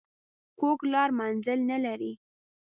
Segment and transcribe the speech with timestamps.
[0.59, 2.11] کوږه لار منزل نه لري